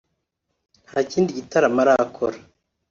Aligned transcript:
nta 0.89 0.99
kindi 1.11 1.37
gitaramo 1.37 1.79
arakora 1.83 2.37